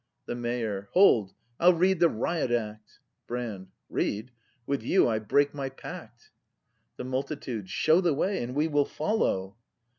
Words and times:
The 0.25 0.33
Mayor. 0.33 0.89
Hold! 0.93 1.35
I'll 1.59 1.75
read 1.75 1.99
the 1.99 2.09
Riot 2.09 2.49
Act! 2.49 2.97
Brand. 3.27 3.67
Read! 3.87 4.31
With 4.65 4.81
you 4.81 5.07
I 5.07 5.19
break 5.19 5.53
my 5.53 5.69
pact. 5.69 6.31
The 6.97 7.03
Multitude. 7.03 7.69
Show 7.69 8.01
the 8.01 8.15
way, 8.15 8.41
and 8.41 8.55
we 8.55 8.67
will 8.67 8.85
follow! 8.85 9.57